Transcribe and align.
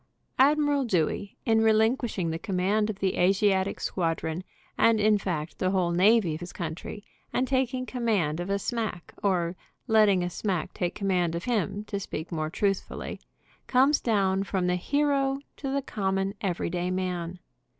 Admiral 0.39 0.83
Dewey, 0.83 1.37
in 1.45 1.61
relinquishing 1.61 2.31
the 2.31 2.39
command 2.39 2.89
of 2.89 2.97
the 2.97 3.17
Asiatic 3.19 3.79
squadron, 3.79 4.43
and 4.75 4.99
in 4.99 5.19
fact 5.19 5.59
the 5.59 5.69
whole 5.69 5.91
navy 5.91 6.33
of 6.33 6.39
his 6.39 6.51
country, 6.51 7.03
and 7.31 7.47
taking 7.47 7.85
command 7.85 8.39
of 8.39 8.49
a 8.49 8.57
smack, 8.57 9.13
or 9.21 9.55
let 9.85 10.07
ting 10.07 10.23
a 10.23 10.29
smack 10.31 10.73
take 10.73 10.95
command 10.95 11.35
of 11.35 11.43
him, 11.43 11.83
to 11.83 11.99
speak 11.99 12.31
more 12.31 12.49
truthfully, 12.49 13.19
comes 13.67 14.01
down 14.01 14.41
from 14.43 14.65
the 14.65 14.75
hero 14.75 15.37
to 15.55 15.69
the 15.69 15.83
common, 15.83 16.33
everyday 16.41 16.89
man. 16.89 17.37